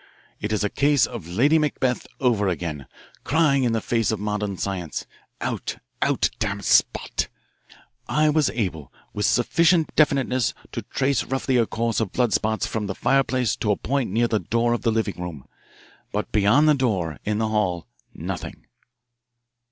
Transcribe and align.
It 0.39 0.51
is 0.51 0.63
a 0.63 0.69
case 0.71 1.05
of 1.05 1.27
Lady 1.27 1.59
Macbeth 1.59 2.07
over 2.19 2.47
again, 2.47 2.87
crying 3.23 3.63
in 3.63 3.73
the 3.73 3.79
face 3.81 4.09
of 4.09 4.19
modern 4.19 4.57
science, 4.57 5.05
'Out, 5.41 5.77
out, 6.01 6.31
damned 6.39 6.65
spot.' 6.65 7.27
"I 8.07 8.27
was 8.31 8.49
able 8.49 8.91
with 9.13 9.27
sufficient 9.27 9.93
definiteness 9.95 10.55
to 10.71 10.81
trace 10.81 11.23
roughly 11.25 11.57
a 11.57 11.67
course 11.67 11.99
of 11.99 12.13
blood 12.13 12.33
spots 12.33 12.65
from 12.65 12.87
the 12.87 12.95
fireplace 12.95 13.55
to 13.57 13.69
a 13.69 13.77
point 13.77 14.09
near 14.09 14.27
the 14.27 14.39
door 14.39 14.73
of 14.73 14.81
the 14.81 14.91
living 14.91 15.21
room. 15.21 15.45
But 16.11 16.31
beyond 16.31 16.67
the 16.67 16.73
door, 16.73 17.19
in 17.23 17.37
the 17.37 17.49
hall, 17.49 17.85
nothing." 18.11 18.65